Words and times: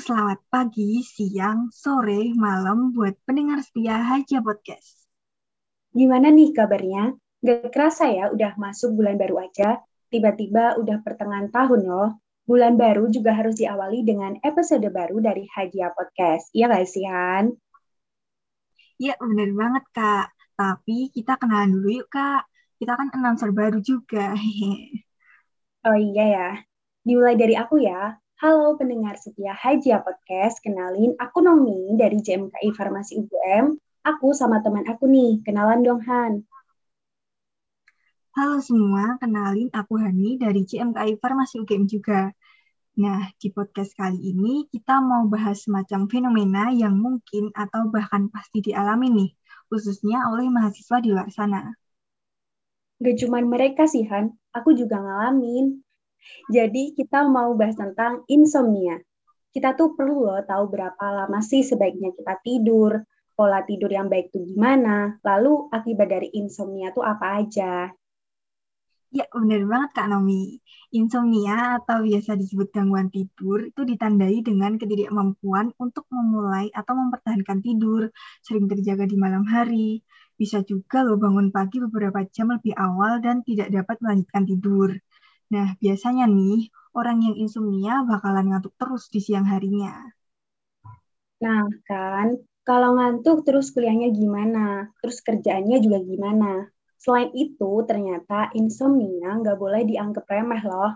selamat 0.00 0.48
pagi, 0.48 1.04
siang, 1.04 1.68
sore, 1.68 2.32
malam 2.32 2.96
buat 2.96 3.12
pendengar 3.28 3.60
setia 3.60 4.00
Haja 4.00 4.40
Podcast. 4.40 5.04
Gimana 5.92 6.32
nih 6.32 6.56
kabarnya? 6.56 7.12
Gak 7.44 7.68
kerasa 7.68 8.08
ya 8.08 8.32
udah 8.32 8.56
masuk 8.56 8.96
bulan 8.96 9.20
baru 9.20 9.44
aja, 9.44 9.84
tiba-tiba 10.08 10.80
udah 10.80 11.04
pertengahan 11.04 11.52
tahun 11.52 11.84
loh. 11.84 12.16
Bulan 12.48 12.80
baru 12.80 13.12
juga 13.12 13.36
harus 13.36 13.60
diawali 13.60 14.00
dengan 14.08 14.40
episode 14.40 14.88
baru 14.88 15.20
dari 15.20 15.44
Hajia 15.44 15.92
Podcast. 15.92 16.48
Iya 16.56 16.72
gak 16.72 16.88
sih, 16.88 17.04
Han? 17.04 17.52
Iya, 18.96 19.20
bener 19.20 19.52
banget, 19.52 19.84
Kak. 19.92 20.26
Tapi 20.56 21.12
kita 21.12 21.36
kenalan 21.36 21.76
dulu 21.76 22.00
yuk, 22.00 22.08
Kak. 22.08 22.48
Kita 22.80 22.96
kan 22.96 23.12
announcer 23.12 23.52
baru 23.52 23.84
juga. 23.84 24.32
oh 25.92 25.98
iya 26.00 26.24
ya. 26.24 26.48
Dimulai 27.04 27.36
dari 27.36 27.52
aku 27.52 27.84
ya. 27.84 28.21
Halo 28.42 28.74
pendengar 28.74 29.14
setia 29.22 29.54
Hajia 29.54 30.02
Podcast, 30.02 30.58
kenalin 30.66 31.14
aku 31.14 31.46
Nomi 31.46 31.94
dari 31.94 32.18
JMKI 32.18 32.74
Farmasi 32.74 33.22
UGM. 33.22 33.78
Aku 34.02 34.34
sama 34.34 34.58
teman 34.66 34.82
aku 34.90 35.06
nih, 35.06 35.38
kenalan 35.46 35.86
dong 35.86 36.02
Han. 36.02 36.42
Halo 38.34 38.58
semua, 38.58 39.14
kenalin 39.22 39.70
aku 39.70 39.94
Hani 39.94 40.42
dari 40.42 40.66
JMKI 40.66 41.22
Farmasi 41.22 41.62
UGM 41.62 41.86
juga. 41.86 42.34
Nah, 42.98 43.30
di 43.38 43.54
podcast 43.54 43.94
kali 43.94 44.18
ini 44.18 44.66
kita 44.74 44.98
mau 44.98 45.30
bahas 45.30 45.62
semacam 45.62 46.10
fenomena 46.10 46.74
yang 46.74 46.98
mungkin 46.98 47.54
atau 47.54 47.94
bahkan 47.94 48.26
pasti 48.26 48.58
dialami 48.58 49.06
nih, 49.06 49.30
khususnya 49.70 50.26
oleh 50.34 50.50
mahasiswa 50.50 50.98
di 50.98 51.14
luar 51.14 51.30
sana. 51.30 51.78
Gak 52.98 53.22
cuma 53.22 53.38
mereka 53.46 53.86
sih 53.86 54.02
Han, 54.10 54.34
aku 54.50 54.74
juga 54.74 54.98
ngalamin. 54.98 55.91
Jadi 56.50 56.96
kita 56.96 57.26
mau 57.26 57.54
bahas 57.54 57.76
tentang 57.78 58.26
insomnia. 58.28 58.98
Kita 59.52 59.76
tuh 59.76 59.92
perlu 59.92 60.24
loh 60.24 60.40
tahu 60.48 60.64
berapa 60.72 61.04
lama 61.12 61.40
sih 61.44 61.60
sebaiknya 61.60 62.16
kita 62.16 62.40
tidur, 62.40 63.04
pola 63.36 63.60
tidur 63.68 63.92
yang 63.92 64.08
baik 64.08 64.32
tuh 64.32 64.44
gimana, 64.48 65.20
lalu 65.20 65.68
akibat 65.68 66.08
dari 66.08 66.28
insomnia 66.32 66.88
tuh 66.92 67.04
apa 67.04 67.42
aja. 67.44 67.92
Ya, 69.12 69.28
benar 69.28 69.60
banget 69.68 69.90
Kak 69.92 70.08
Nomi. 70.08 70.56
Insomnia 70.96 71.76
atau 71.76 72.00
biasa 72.00 72.32
disebut 72.32 72.72
gangguan 72.72 73.12
tidur 73.12 73.68
itu 73.68 73.84
ditandai 73.84 74.40
dengan 74.40 74.80
ketidakmampuan 74.80 75.68
untuk 75.76 76.08
memulai 76.08 76.72
atau 76.72 76.96
mempertahankan 76.96 77.60
tidur, 77.60 78.08
sering 78.40 78.72
terjaga 78.72 79.04
di 79.04 79.20
malam 79.20 79.44
hari. 79.44 80.00
Bisa 80.32 80.64
juga 80.64 81.04
loh 81.04 81.20
bangun 81.20 81.52
pagi 81.52 81.76
beberapa 81.84 82.24
jam 82.32 82.56
lebih 82.56 82.72
awal 82.72 83.20
dan 83.20 83.44
tidak 83.44 83.68
dapat 83.68 84.00
melanjutkan 84.00 84.48
tidur. 84.48 84.96
Nah, 85.52 85.68
biasanya 85.82 86.24
nih, 86.38 86.58
orang 86.98 87.18
yang 87.26 87.36
insomnia 87.44 87.94
bakalan 88.10 88.46
ngantuk 88.50 88.74
terus 88.80 89.04
di 89.14 89.20
siang 89.26 89.46
harinya. 89.52 89.92
Nah, 91.44 91.66
kan, 91.90 92.28
kalau 92.68 92.90
ngantuk 92.96 93.38
terus 93.46 93.68
kuliahnya 93.74 94.08
gimana? 94.20 94.66
Terus 95.02 95.18
kerjaannya 95.26 95.78
juga 95.84 95.98
gimana? 96.10 96.52
Selain 97.02 97.30
itu, 97.34 97.72
ternyata 97.90 98.48
insomnia 98.54 99.30
nggak 99.42 99.58
boleh 99.58 99.82
dianggap 99.90 100.24
remeh 100.30 100.62
loh. 100.62 100.92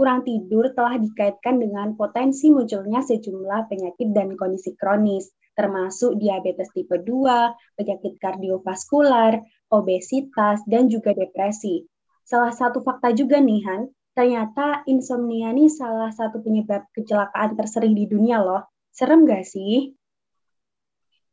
Kurang 0.00 0.24
tidur 0.24 0.72
telah 0.72 0.96
dikaitkan 0.96 1.60
dengan 1.60 1.92
potensi 2.00 2.48
munculnya 2.48 3.04
sejumlah 3.04 3.68
penyakit 3.68 4.08
dan 4.16 4.32
kondisi 4.40 4.72
kronis, 4.80 5.28
termasuk 5.52 6.16
diabetes 6.16 6.72
tipe 6.72 6.96
2, 6.96 7.52
penyakit 7.76 8.16
kardiovaskular, 8.16 9.44
obesitas, 9.68 10.64
dan 10.64 10.88
juga 10.88 11.12
depresi. 11.12 11.84
Salah 12.24 12.56
satu 12.56 12.80
fakta 12.80 13.12
juga 13.12 13.36
nih, 13.44 13.60
Han, 13.68 13.92
ternyata 14.14 14.82
insomnia 14.90 15.54
ini 15.54 15.70
salah 15.70 16.10
satu 16.10 16.42
penyebab 16.42 16.90
kecelakaan 16.92 17.54
tersering 17.54 17.94
di 17.94 18.04
dunia 18.10 18.42
loh. 18.42 18.66
Serem 18.90 19.22
gak 19.24 19.46
sih? 19.46 19.94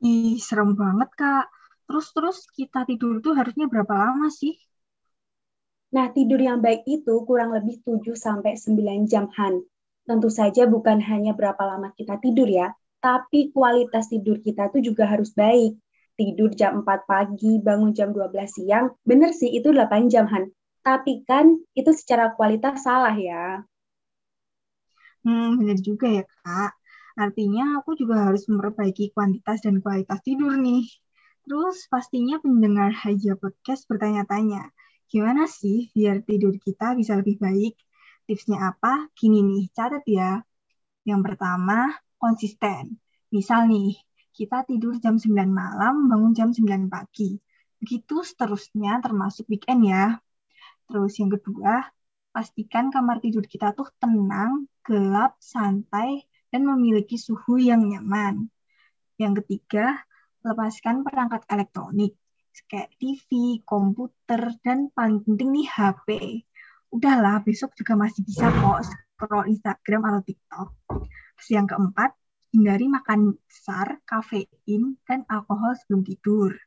Ih, 0.06 0.38
serem 0.38 0.78
banget, 0.78 1.10
Kak. 1.18 1.46
Terus-terus 1.90 2.46
kita 2.54 2.86
tidur 2.86 3.18
tuh 3.24 3.34
harusnya 3.34 3.66
berapa 3.66 3.92
lama 3.92 4.30
sih? 4.30 4.54
Nah, 5.96 6.12
tidur 6.14 6.38
yang 6.38 6.62
baik 6.62 6.86
itu 6.86 7.24
kurang 7.26 7.56
lebih 7.56 7.82
7-9 7.82 9.10
jam, 9.10 9.26
Han. 9.40 9.64
Tentu 10.06 10.30
saja 10.30 10.70
bukan 10.70 11.02
hanya 11.02 11.34
berapa 11.34 11.60
lama 11.64 11.92
kita 11.98 12.22
tidur 12.22 12.48
ya, 12.48 12.76
tapi 13.02 13.52
kualitas 13.52 14.08
tidur 14.12 14.40
kita 14.44 14.70
tuh 14.70 14.84
juga 14.84 15.08
harus 15.10 15.34
baik. 15.34 15.80
Tidur 16.18 16.54
jam 16.54 16.84
4 16.84 17.08
pagi, 17.08 17.58
bangun 17.60 17.92
jam 17.96 18.14
12 18.14 18.52
siang, 18.52 18.94
bener 19.04 19.32
sih 19.34 19.50
itu 19.50 19.70
8 19.74 20.08
jam, 20.12 20.28
Han 20.30 20.52
tapi 20.88 21.28
kan 21.28 21.52
itu 21.76 21.92
secara 21.92 22.32
kualitas 22.32 22.88
salah 22.88 23.12
ya. 23.12 23.60
Hmm, 25.28 25.60
benar 25.60 25.76
juga 25.84 26.08
ya, 26.08 26.24
Kak. 26.24 26.72
Artinya 27.20 27.84
aku 27.84 28.00
juga 28.00 28.32
harus 28.32 28.48
memperbaiki 28.48 29.12
kuantitas 29.12 29.68
dan 29.68 29.84
kualitas 29.84 30.24
tidur 30.24 30.56
nih. 30.56 30.88
Terus 31.44 31.92
pastinya 31.92 32.40
pendengar 32.40 32.96
Haja 32.96 33.36
Podcast 33.36 33.84
bertanya-tanya, 33.92 34.72
gimana 35.12 35.44
sih 35.52 35.92
biar 35.92 36.24
tidur 36.24 36.56
kita 36.56 36.96
bisa 36.96 37.20
lebih 37.20 37.36
baik? 37.36 37.76
Tipsnya 38.24 38.72
apa? 38.72 39.12
Gini 39.12 39.44
nih, 39.44 39.68
catat 39.76 40.08
ya. 40.08 40.40
Yang 41.04 41.22
pertama, 41.28 42.00
konsisten. 42.16 42.96
Misal 43.36 43.68
nih, 43.68 44.00
kita 44.32 44.64
tidur 44.64 44.96
jam 45.04 45.20
9 45.20 45.52
malam, 45.52 46.08
bangun 46.08 46.32
jam 46.32 46.56
9 46.56 46.88
pagi. 46.88 47.36
Begitu 47.84 48.24
seterusnya 48.24 49.04
termasuk 49.04 49.52
weekend 49.52 49.84
ya. 49.84 50.24
Terus 50.88 51.14
yang 51.20 51.32
kedua, 51.36 51.84
pastikan 52.32 52.90
kamar 52.90 53.20
tidur 53.20 53.44
kita 53.44 53.76
tuh 53.76 53.92
tenang, 54.00 54.72
gelap, 54.84 55.36
santai, 55.44 56.24
dan 56.48 56.64
memiliki 56.64 57.20
suhu 57.20 57.60
yang 57.60 57.84
nyaman. 57.84 58.48
Yang 59.20 59.44
ketiga, 59.44 60.00
lepaskan 60.48 61.04
perangkat 61.04 61.44
elektronik 61.52 62.16
kayak 62.66 62.90
TV, 62.98 63.62
komputer, 63.62 64.58
dan 64.66 64.90
paling 64.90 65.22
penting 65.22 65.54
nih 65.54 65.70
HP. 65.70 66.08
Udahlah, 66.90 67.46
besok 67.46 67.78
juga 67.78 67.94
masih 67.94 68.26
bisa 68.26 68.50
kok 68.50 68.82
scroll 68.90 69.46
Instagram 69.52 70.02
atau 70.10 70.22
TikTok. 70.26 70.70
Terus 71.38 71.50
yang 71.54 71.70
keempat, 71.70 72.18
hindari 72.50 72.90
makan 72.90 73.38
besar, 73.46 74.02
kafein, 74.08 74.98
dan 75.06 75.22
alkohol 75.30 75.78
sebelum 75.78 76.02
tidur. 76.02 76.58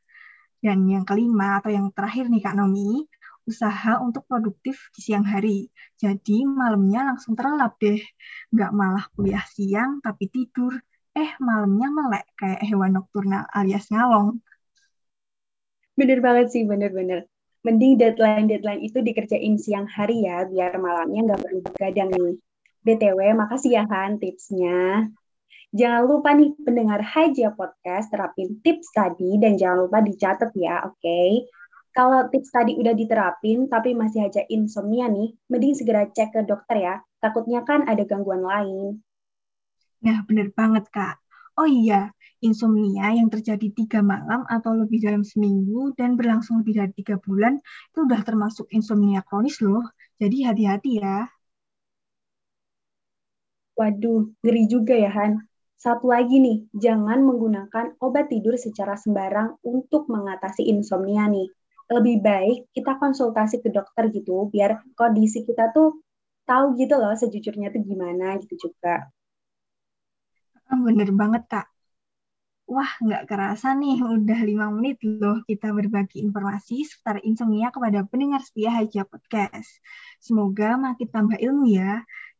Dan 0.61 0.85
yang 0.85 1.03
kelima 1.03 1.59
atau 1.59 1.73
yang 1.73 1.89
terakhir 1.91 2.29
nih 2.29 2.39
Kak 2.45 2.55
Nomi, 2.55 3.03
usaha 3.47 3.99
untuk 4.01 4.23
produktif 4.29 4.89
di 4.95 4.99
siang 5.05 5.25
hari. 5.25 5.67
Jadi 5.97 6.45
malamnya 6.45 7.13
langsung 7.13 7.33
terlelap 7.37 7.77
deh. 7.81 7.99
Nggak 8.53 8.71
malah 8.71 9.05
kuliah 9.13 9.45
siang 9.45 10.01
tapi 10.03 10.27
tidur. 10.29 10.77
Eh 11.11 11.31
malamnya 11.43 11.87
melek 11.91 12.25
kayak 12.39 12.61
hewan 12.63 12.95
nokturnal 12.95 13.43
alias 13.51 13.91
ngalong. 13.91 14.39
Bener 15.99 16.23
banget 16.23 16.55
sih, 16.55 16.63
bener-bener. 16.63 17.27
Mending 17.61 17.99
deadline-deadline 18.01 18.81
itu 18.81 19.05
dikerjain 19.05 19.53
siang 19.61 19.85
hari 19.85 20.25
ya, 20.25 20.49
biar 20.49 20.81
malamnya 20.81 21.29
nggak 21.29 21.41
perlu 21.45 21.59
begadang 21.61 22.09
nih. 22.09 22.33
BTW, 22.81 23.19
makasih 23.37 23.77
ya 23.77 23.83
Han 23.85 24.17
tipsnya. 24.17 25.05
Jangan 25.71 26.03
lupa 26.03 26.33
nih 26.33 26.51
pendengar 26.57 26.99
Haja 27.05 27.53
Podcast 27.53 28.09
terapin 28.09 28.59
tips 28.59 28.91
tadi 28.91 29.37
dan 29.37 29.55
jangan 29.55 29.87
lupa 29.87 30.01
dicatat 30.01 30.51
ya, 30.57 30.83
oke? 30.89 30.97
Okay? 30.99 31.45
Kalau 31.97 32.21
tips 32.31 32.49
tadi 32.55 32.71
udah 32.81 32.93
diterapin 33.01 33.59
tapi 33.73 33.89
masih 34.01 34.21
aja 34.27 34.41
insomnia 34.57 35.05
nih, 35.17 35.29
mending 35.51 35.73
segera 35.79 36.03
cek 36.15 36.29
ke 36.35 36.41
dokter 36.49 36.77
ya. 36.87 36.95
Takutnya 37.23 37.59
kan 37.69 37.79
ada 37.91 38.03
gangguan 38.11 38.43
lain. 38.51 38.87
Nah, 40.05 40.17
bener 40.27 40.47
banget, 40.59 40.85
Kak. 40.95 41.15
Oh 41.59 41.67
iya, 41.69 42.09
insomnia 42.47 43.05
yang 43.17 43.27
terjadi 43.33 43.67
tiga 43.77 43.99
malam 44.11 44.41
atau 44.55 44.71
lebih 44.81 44.99
dalam 45.05 45.23
seminggu 45.31 45.93
dan 45.99 46.09
berlangsung 46.19 46.55
lebih 46.63 46.73
dari 46.79 46.91
tiga 46.99 47.15
bulan 47.25 47.53
itu 47.91 47.99
udah 48.07 48.21
termasuk 48.27 48.65
insomnia 48.77 49.21
kronis 49.27 49.57
loh. 49.65 49.83
Jadi 50.21 50.37
hati-hati 50.47 50.89
ya. 51.03 51.17
Waduh, 53.79 54.21
ngeri 54.43 54.63
juga 54.73 54.95
ya 55.03 55.11
Han. 55.17 55.33
Satu 55.83 56.05
lagi 56.15 56.37
nih, 56.45 56.57
jangan 56.83 57.19
menggunakan 57.27 57.85
obat 58.05 58.25
tidur 58.31 58.55
secara 58.65 58.95
sembarang 59.03 59.49
untuk 59.73 60.03
mengatasi 60.13 60.61
insomnia 60.73 61.25
nih 61.35 61.47
lebih 61.95 62.15
baik 62.27 62.57
kita 62.75 62.91
konsultasi 63.01 63.55
ke 63.63 63.69
dokter 63.77 64.03
gitu 64.15 64.35
biar 64.53 64.71
kondisi 64.99 65.39
kita 65.49 65.63
tuh 65.75 65.89
tahu 66.49 66.65
gitu 66.81 66.95
loh 67.01 67.13
sejujurnya 67.21 67.67
tuh 67.75 67.81
gimana 67.89 68.25
gitu 68.41 68.55
juga. 68.69 69.11
Ah, 70.71 70.79
bener 70.85 71.09
banget 71.19 71.43
kak. 71.51 71.65
Wah, 72.73 72.91
nggak 73.05 73.23
kerasa 73.29 73.67
nih, 73.81 73.95
udah 74.15 74.39
lima 74.49 74.65
menit 74.75 74.97
loh 75.21 75.37
kita 75.49 75.67
berbagi 75.77 76.17
informasi 76.25 76.75
seputar 76.89 77.17
insomnia 77.29 77.67
kepada 77.75 77.99
pendengar 78.11 78.41
setia 78.47 78.69
Haja 78.77 79.01
Podcast. 79.11 79.71
Semoga 80.25 80.67
makin 80.85 81.07
tambah 81.15 81.37
ilmu 81.45 81.65
ya. 81.79 81.91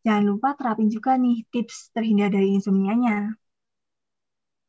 Jangan 0.06 0.24
lupa 0.31 0.50
terapin 0.57 0.88
juga 0.95 1.12
nih 1.24 1.38
tips 1.51 1.92
terhindar 1.95 2.30
dari 2.36 2.48
insomnia-nya. 2.57 3.36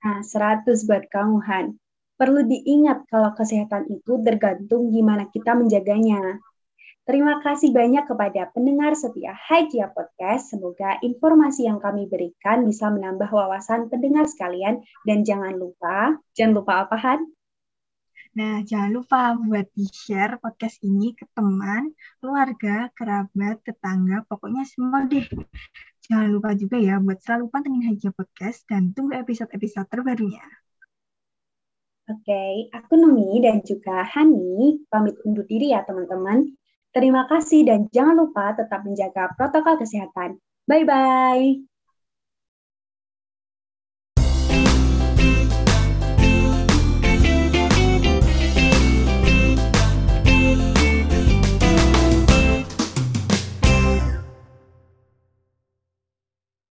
Nah, 0.05 0.21
100 0.31 0.79
buat 0.89 1.05
kamu, 1.15 1.37
Han. 1.49 1.67
Perlu 2.23 2.47
diingat 2.47 3.11
kalau 3.11 3.35
kesehatan 3.35 3.91
itu 3.91 4.23
tergantung 4.23 4.95
gimana 4.95 5.27
kita 5.27 5.59
menjaganya. 5.59 6.39
Terima 7.03 7.43
kasih 7.43 7.75
banyak 7.75 8.07
kepada 8.07 8.47
pendengar 8.55 8.95
setia 8.95 9.35
Hajia 9.35 9.91
Podcast. 9.91 10.55
Semoga 10.55 11.03
informasi 11.03 11.67
yang 11.67 11.83
kami 11.83 12.07
berikan 12.07 12.63
bisa 12.63 12.95
menambah 12.95 13.27
wawasan 13.27 13.91
pendengar 13.91 14.31
sekalian. 14.31 14.87
Dan 15.03 15.27
jangan 15.27 15.59
lupa, 15.59 16.15
jangan 16.39 16.63
lupa 16.63 16.87
apa, 16.87 16.95
Han? 16.95 17.27
Nah, 18.39 18.63
jangan 18.63 18.95
lupa 18.95 19.35
buat 19.35 19.67
di-share 19.75 20.39
podcast 20.39 20.79
ini 20.87 21.19
ke 21.19 21.27
teman, 21.35 21.91
keluarga, 22.23 22.87
kerabat, 22.95 23.67
tetangga, 23.67 24.23
pokoknya 24.31 24.63
semua 24.63 25.11
deh. 25.11 25.27
Jangan 26.07 26.31
lupa 26.31 26.55
juga 26.55 26.79
ya 26.79 27.03
buat 27.03 27.19
selalu 27.19 27.51
pantengin 27.51 27.91
Hajia 27.91 28.15
Podcast 28.15 28.63
dan 28.71 28.95
tunggu 28.95 29.19
episode-episode 29.19 29.91
terbarunya. 29.91 30.47
Oke, 32.11 32.67
aku 32.75 32.99
Numi 32.99 33.39
dan 33.39 33.63
juga 33.63 34.03
Hani 34.03 34.83
pamit 34.91 35.15
undur 35.23 35.47
diri 35.47 35.71
ya 35.71 35.87
teman-teman. 35.87 36.43
Terima 36.91 37.31
kasih 37.31 37.63
dan 37.63 37.87
jangan 37.95 38.19
lupa 38.27 38.59
tetap 38.59 38.83
menjaga 38.83 39.31
protokol 39.39 39.79
kesehatan. 39.79 40.35
Bye-bye. 40.67 41.72